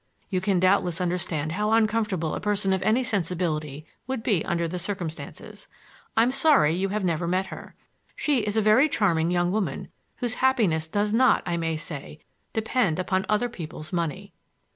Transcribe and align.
You 0.31 0.41
can 0.41 0.59
doubtless 0.59 0.99
understand 0.99 1.51
how 1.51 1.73
uncomfortable 1.73 2.33
a 2.33 2.39
person 2.39 2.73
of 2.73 2.81
any 2.81 3.03
sensibility 3.03 3.85
would 4.07 4.23
be 4.23 4.43
under 4.45 4.67
the 4.67 4.79
circumstances. 4.79 5.67
I'm 6.17 6.31
sorry 6.31 6.73
you 6.73 6.89
have 6.89 7.03
never 7.05 7.27
met 7.27 7.45
her. 7.53 7.75
She 8.15 8.39
is 8.39 8.57
a 8.57 8.63
very 8.63 8.89
charming 8.89 9.29
young 9.29 9.51
woman 9.51 9.89
whose 10.15 10.33
happiness 10.41 10.87
does 10.87 11.13
not, 11.13 11.43
I 11.45 11.55
may 11.55 11.77
say, 11.77 12.17
depend 12.51 12.99
on 13.11 13.27
other 13.29 13.47
people's 13.47 13.93
money." 13.93 14.33